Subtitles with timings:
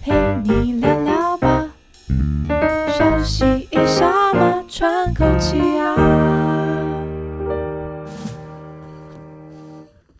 [0.00, 0.12] 陪
[0.44, 1.70] 你聊聊吧，
[2.96, 5.96] 休息一下嘛，喘口气啊。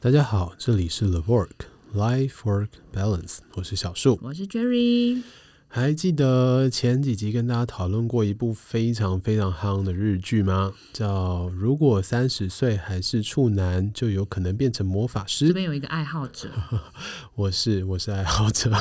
[0.01, 5.23] 大家好，这里是 The Work Life Work Balance，我是小树，我是 Jerry。
[5.71, 10.73] 还记得前几集跟大家讨论过一部非常非常夯的日剧吗？
[10.95, 15.45] 叫《如果三十岁还是处男，就有可能变成魔法师》。
[15.49, 16.49] 这边有一个爱好者，
[17.37, 18.73] 我是我是爱好者。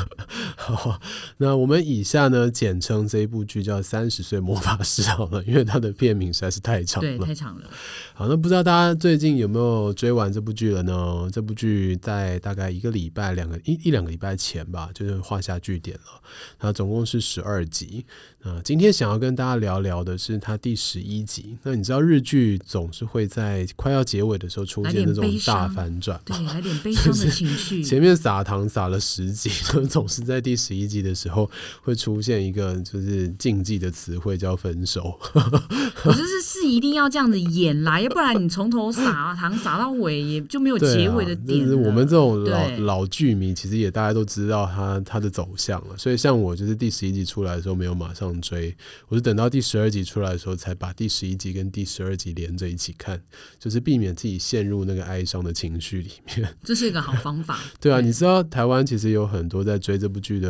[0.76, 0.99] 好，
[1.38, 7.70] 那我们以下呢，简称这一部剧叫《三十岁魔法师》好了，因为它的片名实在是太长了，对，太长了。
[8.13, 11.30] 好，那不知道大家最近有没有追完这部剧了呢？
[11.31, 16.21] 这部剧在大概一个礼拜、两个一一两个礼拜前吧，就是画下句点了。
[16.59, 18.05] 它总共是十二集。
[18.43, 21.57] 啊，今天想要跟大家聊聊的是它第十一集。
[21.63, 27.84] 那你知道日剧总是会在快要结尾的时候出现那种大反转，对，来点悲伤的情绪。
[27.84, 29.49] 前面撒糖撒了十集，
[29.90, 31.49] 总是在第十一集的时候
[31.82, 35.18] 会出现一个就是禁忌的词汇叫分手。
[35.95, 41.59] 可是是是一定要这样子演来，要不然你从头撒糖撒到尾，也就没有结尾的点。
[41.59, 45.98] 就是我们这种老老剧迷，其实也大家都知道它它的走向了。
[45.98, 48.76] 所以像我就是第十一集出来的时候没有马上追，
[49.07, 53.21] 我是等到第十二集出来的时候才把第十一集跟第十二集连着一起看，
[53.60, 56.48] 就是避免自己陷入那个哀伤的情绪里面。
[56.63, 57.60] 这是一个好方法。
[57.79, 60.46] 对啊，你知道台湾其实有很多在追这部剧的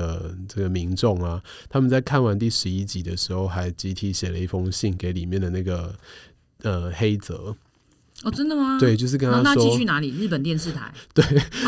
[0.47, 5.95] 这个民众啊，他们在看完第十一集的时候，还集体写了一封信给里面的那个
[6.63, 7.55] 呃黑泽。
[8.23, 8.79] 哦，真的吗？
[8.79, 10.09] 对，就是跟他说，那继续哪里？
[10.09, 10.91] 日本电视台。
[11.13, 11.23] 对，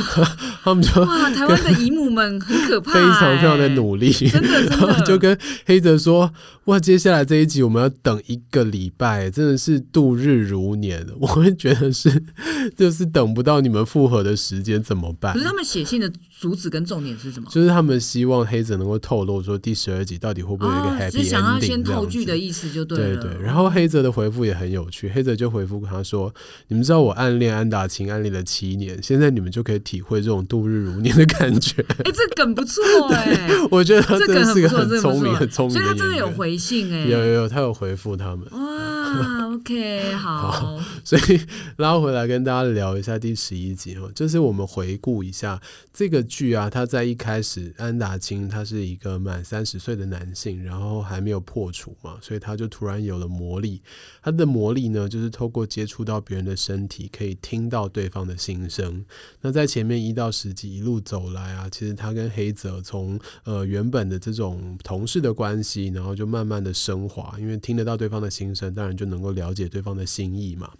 [0.66, 6.33] 他们就哇，台湾的姨母们很可怕，非常非常的努力，真的， 真的就跟黑泽说，
[6.66, 11.05] 哇，接下来这一集我们要等一个礼拜，真的是度日如年。
[11.19, 12.23] 我会觉得是，
[12.75, 15.33] 就是等不到你们复合的时间怎么办？
[15.36, 17.50] 可是他们写信的主旨跟重点是什么？
[17.52, 23.22] 就是他们希望黑泽能够透露说第十二集到底会不会有一个 happy ending，、哦、想要先透剧的意思就对了。
[23.22, 26.33] 对对，然后黑泽的回复也很有趣，黑泽就回复他说。
[26.70, 31.82] 你们知道我暗恋安达清暗恋了七年，现在你们就可以体会这种度日如年的感觉。
[31.82, 35.73] 哎、欸，这梗不错 哎、欸，我觉得他真的是个很聪明、很聪明。
[35.73, 38.48] 所以他真的有回信哎、欸，有有有，他有回复他们。
[38.52, 40.80] 哇，OK， 好，好。
[41.03, 41.42] 所以
[41.77, 45.61] 拉回来跟大家聊一下第十一集哦，就是我们回顾一下
[45.93, 53.81] 这个剧啊，他在一开始安达清他是一个满三十岁的男性，然后还没有破除嘛，所以他就突然有了魔力。
[54.21, 59.03] 他的魔力呢，就是透过接触到别人的身体，可以听到对方的心声。
[59.42, 70.71] 那在前面一到十集一路走来啊，其实他跟黑泽从呃原本的这种同事的关系，然后就慢慢的升华，因为听得到对方的心声，当然就能够了了解对方的心意嘛。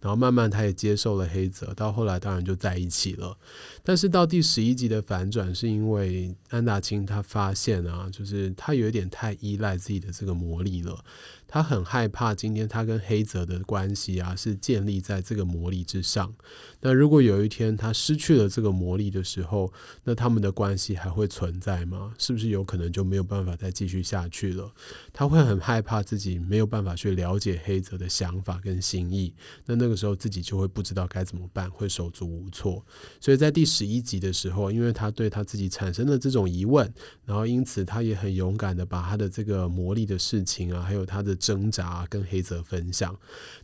[0.00, 3.38] 然后慢慢他也接受了黑泽，到后来当然就在一起了。
[3.84, 11.04] 但是到第十一集的反转，是因为安达清他发现啊，就是他有一点太依赖自己的这个魔力了。
[11.48, 16.34] 他很害怕今天他跟黑泽的关系啊，是建立在这个魔力之上。
[16.80, 19.72] 那如果有一天他失去了这个魔力的时候，
[20.04, 22.14] 那他们的关系还会存在吗？
[22.18, 24.70] 是不是有可能就没有办法再继续下去了？
[25.12, 29.34] 他会很害怕自己没有办法去了解黑泽的想法跟心意。
[29.64, 32.84] 那那个时候自己就会不知道该怎么办，会手足无措。
[33.20, 36.92] 所以在第十一集的时候，因为他对他自己产生了这种疑问，
[37.24, 43.16] 然后因此他也很勇敢的把他的这个魔力的事情啊，还有他的挣扎啊，跟黑泽分享。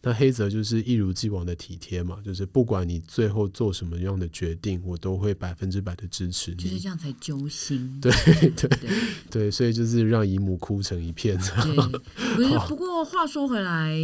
[0.02, 3.02] 那黑泽就是一如既往的体贴嘛，就是不管你。
[3.08, 6.56] 最后做什么样的决定，我都会百分之百的支持你。
[6.56, 8.00] 就是这样才揪心。
[8.00, 8.10] 对
[8.52, 8.90] 对对，
[9.28, 11.36] 对，所以就是让姨母哭成一片。
[11.36, 11.76] 对，
[12.36, 12.48] 不是。
[12.68, 13.94] 不过话说回来，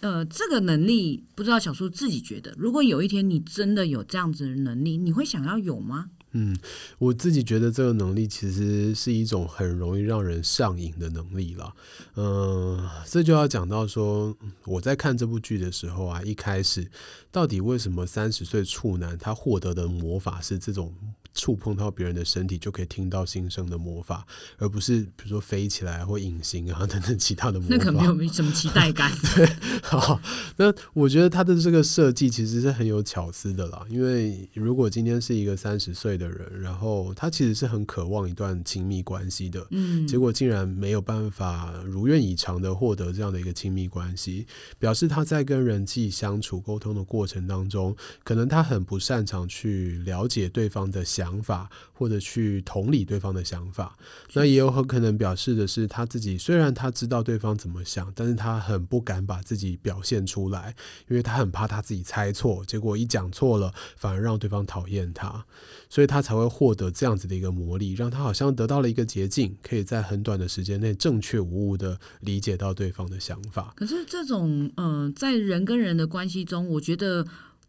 [0.00, 6.10] 呃，这个能力不知道小叔自己觉得，如果有一天你真的有这样子的能力，你会想要有吗？
[6.38, 6.54] 嗯，
[6.98, 11.74] 我自己觉得这个能力其实是一种很容易让人上瘾的能力了。
[12.16, 14.36] 嗯、这就要讲到说，
[14.66, 16.90] 我在看这部剧的时候啊，一开始
[17.32, 20.94] 到底为什么三十岁处男他获得的魔法是这种？
[21.36, 27.76] 触碰到别人的身体就可以听到新生的魔法，而不是比如说飞起来或隐形啊 等等其他的魔法。
[27.76, 29.12] 那可没有什么期待感。
[29.36, 29.46] 对，
[29.82, 30.18] 好，
[30.56, 33.84] 那我觉得他的这个设计其实是很有巧思的啦。
[33.90, 44.46] 因为如果今天是一个三十岁的人，然后他其实是很渴望一段亲密关系的，嗯，结果竟然没有办法如愿以偿的获得这样的一个亲密关系，
[44.78, 47.94] 表示他在跟人际相处沟通的过程当中，
[48.24, 51.25] 可能他很不擅长去了解对方的想。
[51.26, 53.96] 想法，或者去同理对方的想法。
[54.34, 60.76] 那也有很可能表示的是，他自己虽然他知道对方怎么想，但是他很不敢把自己表现出来，
[61.08, 65.44] 因为他很怕他自己猜错，结果一讲错了，反而让对方讨厌他，
[65.90, 73.74] 所以他才会获得这样子的一个魔力，让他好像得到了一个捷径，可以在很短的时间内正确无误的理解到对方的想法。
[73.74, 77.26] 可是这种嗯、在人跟人的关系中，我觉得。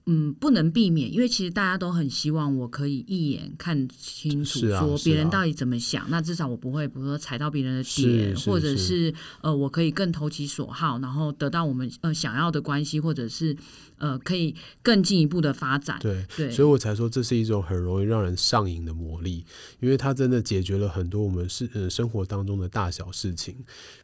[0.07, 6.01] 嗯，不能避免，因为其实大家都很希望我可以一眼看清楚，说别人到底怎么想。
[6.03, 13.55] 啊啊、那至少我不会，比如说踩到别人的点，或者是呃，我可以更投其所好，然后得到我们呃想要的关系，或者是。
[13.99, 15.97] 呃，可以更进一步的发展。
[15.99, 19.43] 对对，所以我才说这是一种很容易让人上瘾的魔力，
[19.79, 23.55] 因为它真的解决了很多我们是呃生活当中的大小事情。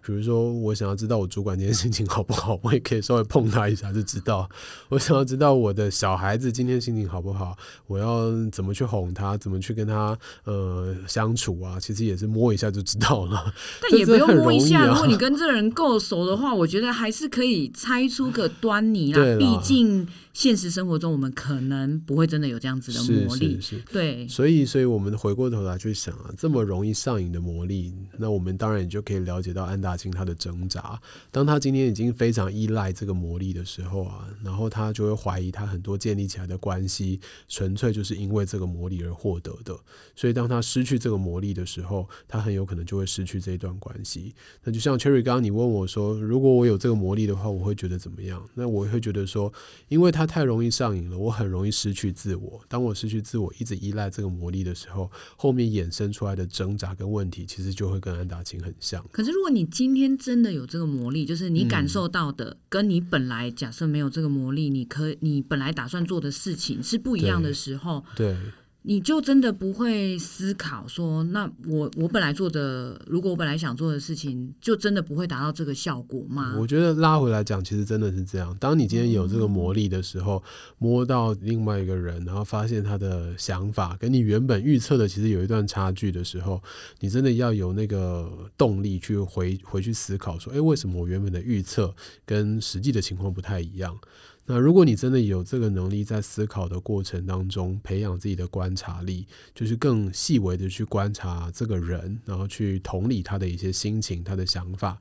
[0.03, 4.49] 比如说，我想要知道我主管今天心情好不好，我也可以稍微碰他一下就知道。
[4.89, 7.55] 我想要知道我的小孩子今天心情好不好，
[7.87, 13.53] 我要怎么去哄他，怎么去跟他呃相处啊，其实也是摸一下就知道了。
[13.81, 19.37] 但也不用摸一下，如果你跟这个人够熟的话，我觉得还是可以猜出个端倪啦。
[19.37, 20.07] 毕竟。
[20.33, 24.27] 现实生活中，我们可能不会真的有这样子的魔力，是是是对。
[24.27, 30.99] 所以，所以我们回过头来去想啊，这么容易上瘾的魔力，那我们当然也就可以了解到安达清他的挣扎。
[31.29, 39.77] 当他今天已经非常依赖这个魔力的时候啊，然后他就会怀疑他很多建立起来的关系，纯粹就是因为这个魔力而获得的。
[40.15, 44.33] 所以，当他失去这个魔力的时候，他很有可能就会失去这一段关系。
[44.63, 48.43] 那就像 Cherry 刚刚你问我说，如果我有这个魔力的话，我会觉得怎么样？
[48.55, 49.53] 那我会觉得说，
[49.89, 50.23] 因为他。
[50.23, 52.61] 他太容易上瘾了，我很容易失去自我。
[52.69, 59.05] 当我失去自我，一直依赖这个魔力的时候，后面衍生出来的挣扎跟问题，其实就会跟安达清很像。
[59.11, 68.33] 可是，如果你今天真的有这个魔力，就是你感受到的，跟你本来假设没有这个魔力，你可你本来打算做的事情是不一样的时候，对。
[68.33, 68.37] 对
[68.85, 76.53] 你就真的不会思考说，那我我本来做的，如果我本来想做的事情，就真的不会达到这个效果吗？
[76.59, 78.53] 我觉得拉回来讲，其实真的是这样。
[78.59, 80.43] 当你今天有这个魔力的时候，
[80.79, 86.61] 摸到另外一个人，然后发现他的想法跟你原本预测的其实有一段差距的时候，
[86.99, 91.95] 你真的要有那个动力去回回去思考说，诶，为什么我原本的预测
[92.25, 93.97] 跟实际的情况不太一样？
[94.45, 99.25] 那如果你真的有这个能力，在思考的过程当中培养自己的观察力，
[99.55, 104.97] 就是更细微的去观察这个人，然后去同理他的一些心情、他的想法，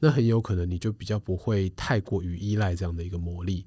[0.00, 3.66] 那很有可能你就比较不会太过于依赖这样的一个魔力。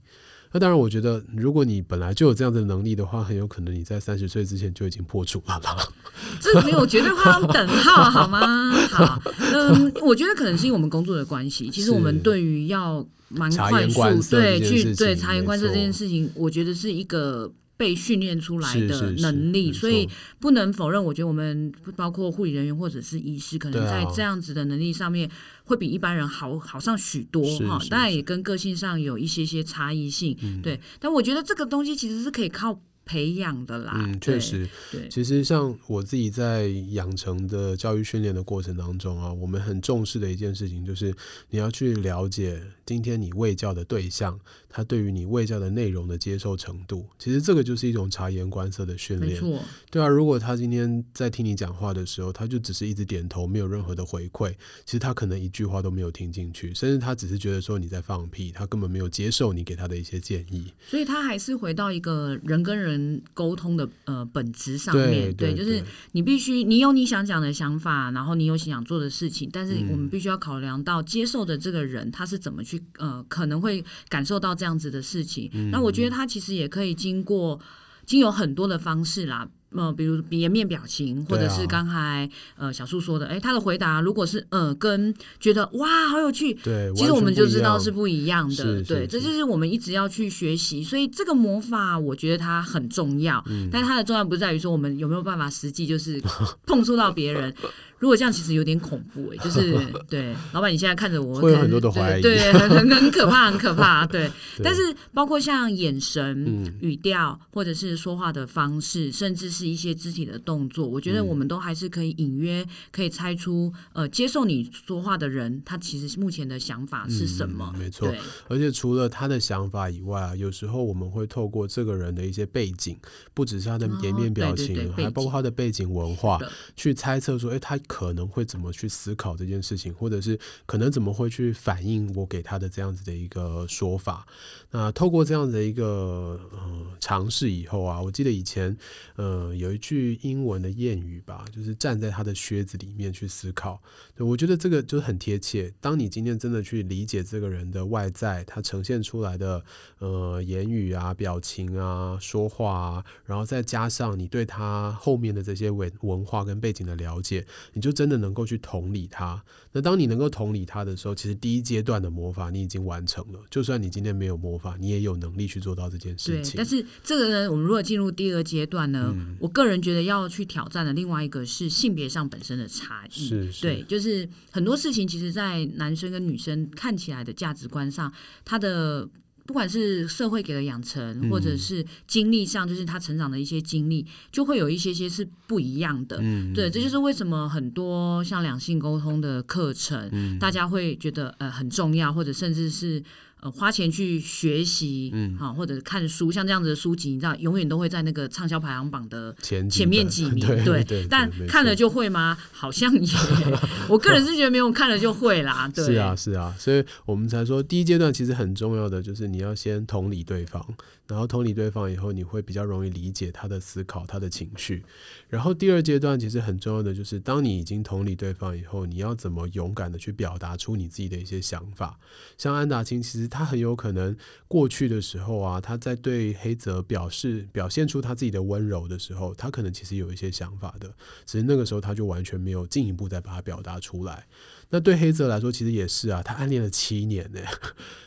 [0.52, 5.62] 那当然，我觉得如果你本来就有这样的能力的话，很有可能你在三十岁之前就已经破除了。
[6.42, 8.72] 这个没有绝对画上等号，好吗？
[8.88, 9.22] 好，
[9.54, 13.08] 嗯，我觉得可能是因为我们工作的关系，其实我们对于要。
[13.30, 20.08] 蛮快速，对，去对察言观色这件事情，我觉得是一个被训练出来的能力，所以
[20.40, 21.04] 不能否认。
[21.04, 25.30] 我觉得我们包括护理人员或者是医师，可能在这样子的能力上面
[25.64, 27.80] 会比一般人好好上许多哈。
[27.90, 30.80] 当然也跟个性上有一些些差异性，对。
[31.00, 32.82] 但我觉得这个东西其实是可以靠。
[33.10, 41.12] 培养的啦，嗯，确实，对，其实像我自己在养成的教育训练的过程当中啊，我们很重视的一件事情就是
[41.50, 44.40] 你要去了解今天你喂教的对象，
[44.70, 47.04] 他对于你喂教的内容的接受程度。
[47.18, 49.60] 其实这个就是一种察言观色的训练，没错，
[49.90, 50.08] 对啊。
[50.08, 54.52] 如果他今天在听你讲话的时候，他就只是一直点头，没有任何的回馈，
[54.86, 60.72] 其实他可能一句话都没有听进去，甚至他只是觉得说你在放屁，他根本没有接受你给他的一些建议。
[60.88, 62.99] 所以他还是回到一个人跟人。
[63.34, 75.50] 沟通的呃本质上面，对，对，对，就是你必须你有你想讲的想法，然后你有想做的事情，但是我们必须要考量到接受的这个人他是怎么去呃可能会感受到这样子的事情。
[75.54, 77.60] 嗯、那我觉得他其实也可以经过
[78.06, 79.50] 经有很多的方式啦。
[79.72, 90.84] 呃，比如颜面表情，或者是刚才、啊、呃小树说的，哎，他的回答如果是呃跟觉得哇好有趣，对，其实我们就知道是不一样的，对，这就是我们一直要去学习。
[90.84, 96.22] 所以这个魔法，我觉得它很重要，嗯、但它的重要不在于说我们有没有办法实际就是
[96.66, 97.54] 碰触到别人。
[98.00, 99.78] 如果这样，其实有点恐怖哎， 就是
[100.08, 104.30] 对老板，你现在看着我，会有很多的怀疑，对，对，很很很可怕，很可怕，对。
[104.30, 104.32] 对
[104.64, 117.70] 但是包括像眼神、嗯、语调，或者是说话的方式，甚至是一些肢体的动作，我觉得我们都还是可以隐约可以猜出，呃，接受你说话的人，他其实目前的想法是什么？
[117.76, 118.10] 嗯、没错。
[118.48, 122.98] 而且除了他的想法以外啊，有时候我们会透过这个人的一些背景，
[123.34, 126.40] 不只是他的颜面表情，还包括他的背景文化，
[126.78, 127.78] 去猜测说，哎，他。
[127.90, 134.28] 可能会怎么去思考这件事情，或者是可能怎么会去反映我给他的这样子的一个说法。
[134.70, 138.78] 那透过这样的一个呃尝试以后啊，我记得以前
[139.16, 143.82] 呃有一句英文的谚语吧，就是站在他的靴子里面去思考。
[144.18, 145.74] 我觉得这个就很贴切。
[145.82, 149.64] 当你今天真的去理解这个人的外在，他呈现出来的
[149.98, 157.48] 呃言语啊、表情啊、说话啊，然后再加上你对他后面的这些文文化跟背景的了解，
[157.80, 159.42] 你就真的能够去同理他。
[159.72, 163.40] 那当你能够同理他的时候，其实第一阶段的魔法你已经完成了。
[163.50, 166.56] 就算你今天没有魔法，你也有能力去做到这件事情。
[166.56, 173.30] 对，但是这个呢，我们如果进入第二阶段呢，嗯，我个人觉得要去挑战的另外一个是性别上本身的差异。
[173.30, 178.12] 是，是，对，就是很多事情其实，在男生跟女生看起来的价值观上，
[178.44, 179.10] 他的。
[179.50, 186.20] 不管是社会给的养成，或者是经历上，就是他成长的一些经历，就会有一些些是不一样的。
[186.22, 193.04] 嗯，对，这就是为什么很多像两性沟通的课程，大家会觉得呃很重要，或者甚至是。
[193.42, 202.38] 呃，花钱去学习，嗯，好，或者看书，像这样子的书籍，你知道，永远都会在那个畅销排行榜的前前面几 名，对，但看了就会吗？
[202.52, 203.14] 好像也，
[203.88, 210.66] 我个人是觉得没有看了就会啦，对，是啊，是啊，所以我们才说第一阶段其实很重要的就是你要先同理对方。
[211.08, 214.86] 然后同理对方以后，你会比较容易理解他的思考、他的情绪。
[215.28, 221.98] 然后第二阶段其实很重要的就是，当你已经同理对方以后，你要怎么勇敢的去表达出你自己的一些想法。
[222.38, 224.16] 像安达清，其实他很有可能
[224.48, 230.90] 过去的时候啊，他在对黑泽表示表现出他自己的温柔的时候，他可能其实有一些想法的，
[231.26, 234.26] 只是那个时候他就完全没有进一步再把它表达出来。
[234.72, 237.40] 那对黑泽来说，其实也是啊，他暗恋了七年呢。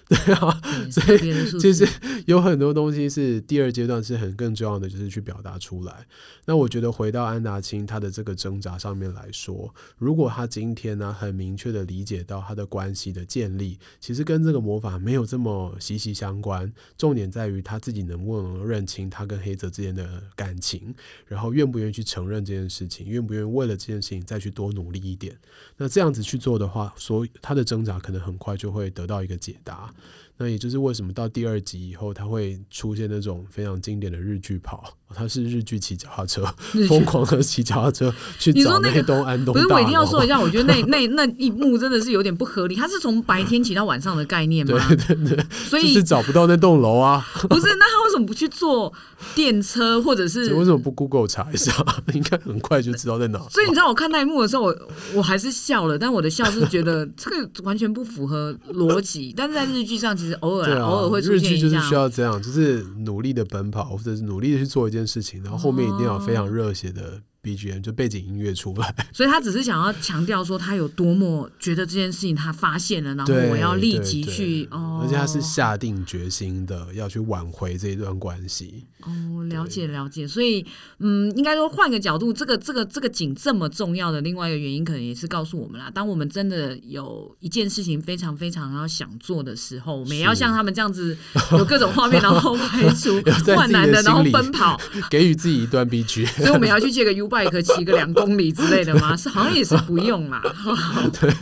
[0.08, 0.60] 对啊，
[0.90, 1.88] 所以其实
[2.26, 6.06] 有很多东西是第二阶段是很更重要的，就是去表达出来。
[6.44, 16.72] 那我觉得回到安达清他的这个挣扎上面来说，如果他今天呢、很明确的理解到他的关系的建立，其实跟这个魔法没没有这么息息相关。
[16.96, 20.94] 重点在于他自己能不能认清他跟黑泽之间的感情，
[21.26, 25.36] 然后愿不愿意去承认这件事情，愿不愿意为了这件事情再去多努力一点。
[25.76, 29.92] 那这样子去做的话，所以他的挣扎可能很快就会得到一个解答。
[30.38, 36.44] 那也就是为什么到第二集以后，他会出现那种非常经典的日剧跑，他是日剧骑脚踏车，
[36.88, 39.54] 疯狂的骑脚踏车去找那东安东。
[39.54, 42.74] 不是，我一定要说一下，我觉得那那那一幕真的是有点不合理。
[42.74, 44.78] 他是从白天骑到晚上的概念吗？
[44.88, 47.26] 对对对，所以是找不到那栋楼啊。
[47.48, 48.92] 不是，那他为什么不去坐
[49.34, 51.72] 电车，或者是 为什么不 Google 查一下？
[52.14, 53.38] 应该很快就知道在哪。
[53.50, 54.76] 所以你知道，我看那一幕的时候，我
[55.14, 59.32] 我还是笑了，但我的笑是觉得这个完全不符合逻辑。
[59.36, 61.48] 但是在日剧上，其实偶尔、啊、偶尔会出现一下。
[61.48, 67.22] 日剧就是需要这样，就是努力的奔跑，或者是努力的去做一件事情，然后后面一定要非常热血的。
[67.42, 78.86] BGM 就背景音乐出来， 所以他只是想要强调说他有多么觉得这件事情他发现了，然后我要立即去哦，而且他是下定决心的要去挽回这一段关系。
[79.00, 80.64] 哦，了解了解，所以
[81.00, 91.16] 嗯，应该说换个角度，这个这个这个景这么重要的另外一个原因，可能也是告诉我们啦，当我们真的有一件事情非常非常要想做的时候，我们也要像他们这样子
[91.50, 93.20] 有各种画面，然后 拍出
[93.56, 94.80] 万难的，然后奔跑，
[95.10, 97.31] 给予自己一段 BGM，所以我们要去借个 U。
[97.32, 99.16] 外可骑个两公里之类的吗？
[99.18, 100.40] 是好像也是不用啦。
[101.18, 101.34] 对，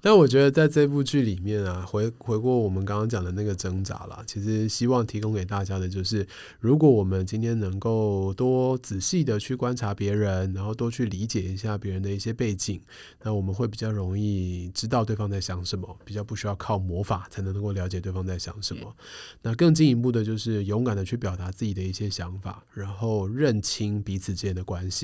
[0.00, 6.26] 但我觉得在这部剧里面啊，回回过我们刚刚讲的那个挣扎啦，其实希望提供给大家的就是，
[6.60, 12.80] 如果我们今天能够多仔细的去观察别人，然后多去理解一下别人的一些背景，
[13.22, 18.94] 那我们会比较容易知道对方在想什么，比较不需要靠魔法才能够了解对方在想什么。
[19.42, 24.99] 那更进一步的就是勇敢的去表达自己的一些想法，然后认清彼此之间的关系。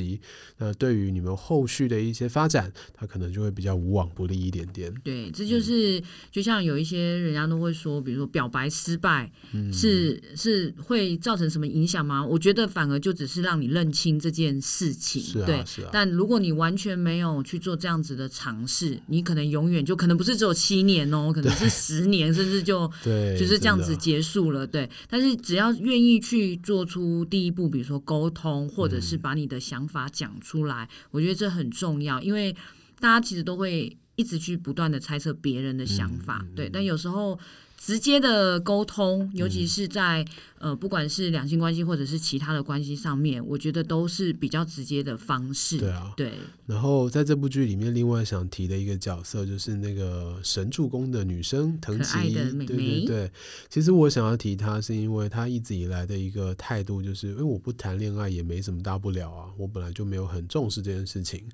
[0.59, 4.93] 那对于你们后续的一些发展，他可能就会比较无往不利一点点。
[5.05, 9.31] 对，这就是就像有一些人家都会说，比如说表白失败
[9.73, 12.25] 是、嗯、是会造成什么影响吗？
[12.25, 15.23] 我觉得反而就只是让你认清这件事情。
[15.23, 15.91] 是啊，对，是啊。
[15.93, 24.67] 但如果你完全没有去做这样子的尝试，你可能永远就可能不是只有七年哦， 可能是十年，甚至就对，就是这样子结束了。
[24.67, 32.55] 对，但是只要愿意去做出第一步，比如说沟通，或者是把你的想法讲出来，我觉得这很重要，因为
[32.99, 36.69] 大家其实都会一直去不断的猜测别人的想法，对。
[36.69, 37.39] 但有时候
[37.77, 40.25] 直接的沟通，尤其是在
[40.59, 45.79] 呃，不管是两性关系或者是其他的关系上面，我觉得都是比较直接的方式。
[45.79, 46.33] 对啊，对。
[46.67, 53.31] 然后在这部剧里面，另外想提的一个角色就是那个神助攻的女生藤崎，对对对。
[53.69, 61.45] 其实我想要提她，是因为她一直以来的一个态度就是，因为我不谈恋爱也没什么大不了啊，我本来就没有很重视这件事情。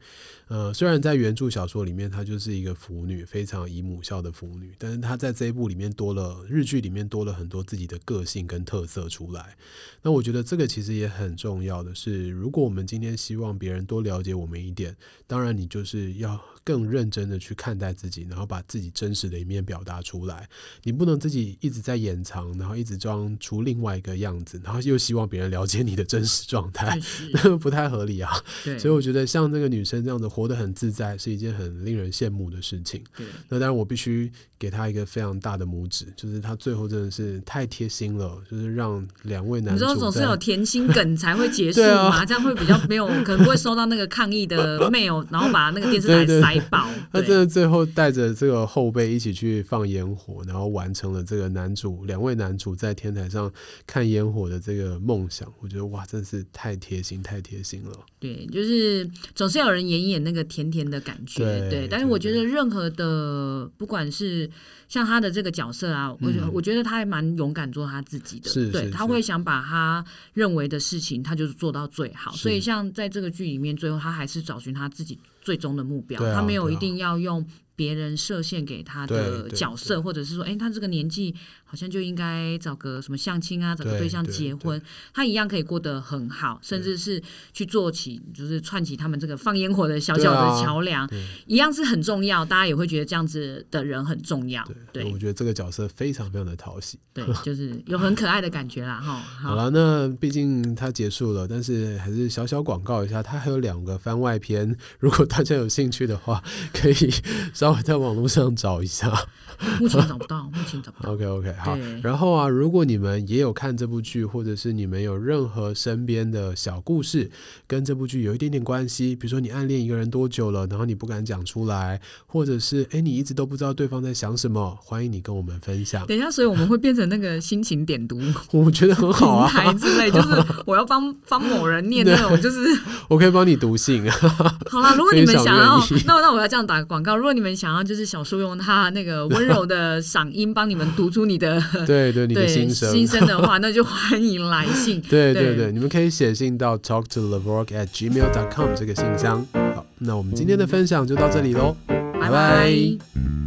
[0.49, 9.57] 呃，虽然在原著小说里面她就是一个腐女，非常以母校的腐女，但是她在这一部里面多了日剧里面多了很多自己的个性跟特色出来。
[10.03, 16.41] 那我觉得这个其实也很重要的是，如果我们今天希望别人多了解我们一点，当然你就是要。
[16.65, 20.49] 更认真的去看待自己，然后把自己真实的一面表达出来。
[20.85, 26.97] 你不能自己一直在掩藏，然后一直装出另外一个样子，然后又希望别人了解你的真实状态，
[27.35, 28.31] 那不太合理啊。
[28.79, 33.03] 所以我觉得像这个女生这样子活得很自在，是一件很令人羡慕的事情。
[33.49, 38.82] 那当然我必须给她一个非常大的拇指，就是她最后真的是太贴心了，就是让
[39.23, 39.85] 两位男主。
[39.85, 42.19] 你说总是有甜心梗才会结束 嘛？
[42.19, 46.89] 啊、这样会比较没有，可能不会收到那个抗议的 mail，然后把那个电视台塞爆。
[47.13, 53.53] 他真的最后带着这个后辈一起去放烟火，然后完成了这个男主两位男主在天台上
[53.87, 55.51] 看烟火的这个梦想。
[55.61, 57.93] 我觉得哇，真的是太贴心，太贴心了。
[58.19, 61.45] 对，就是总是有人演演那个甜甜的感觉。
[61.45, 64.49] 对，对，但是我觉得任何的，不管是
[64.93, 68.51] 像他的这个角色啊，我觉得、嗯、我觉得他还蛮勇敢做他自己的。
[68.51, 72.31] 是，对，他会想把他认为的事情，他就是做到最好。
[72.33, 75.19] 所以像在这个剧里面，最后他还是找寻他自己。
[75.45, 77.45] 最终的目标，他没有一定要用
[77.77, 81.35] 别人设限给他的角色，或者是说，哎，他这个年纪。
[81.65, 84.79] 好像就应该找个什么相亲啊，找个对象结婚，
[85.15, 87.19] 他一样可以过得很好，甚至是
[87.51, 91.11] 去做起，就是串起他们这个放烟火的小小的桥梁，啊、
[91.47, 92.45] 一样是很重要。
[92.45, 94.63] 大家也会觉得这样子的人很重要。
[94.93, 99.15] 对，对，我觉得这个角色非常非常的讨喜，对，就是有很可爱的感觉啦，哈。
[99.41, 107.11] 好了，那毕竟它结束了，但是还是小小广告一下，它还有两个番外篇，如果大家有兴趣的话，可以
[107.63, 109.09] 稍微在网络上找一下。
[109.79, 111.13] 目前找不到，目前找不到。
[111.13, 111.55] OK OK。
[111.57, 117.31] 好，然后啊，如果你们也有看这部剧，或者是你们有任何身边的小故事
[117.69, 126.05] 跟这部剧有一点点关系，比如说你暗恋一个人多久了，然后你不敢讲出来，或者是哎，你一直都不知道对方在想什么，欢迎你跟我们分享。
[126.09, 132.59] 等一下，所以我们会变成那个心情点读，我觉得很好啊，平台之类，就是我要帮帮某人念那种， 就是
[133.07, 134.11] 我可以帮你读信。
[134.69, 141.63] 好啦，如果你们想要，那那我要这样打个广告，如果你们想要，就是小叔用他那个温柔的嗓音帮你们读出你的。
[141.87, 145.01] 对对，你的心声，心声的话，那就欢迎来信。
[145.09, 149.47] 对对对，你们可以写信到 talk to Lavourk at gmail dot com 这个信箱。
[149.75, 151.77] 好，那我们今天的分享就到这里喽，
[152.21, 153.42] 拜拜。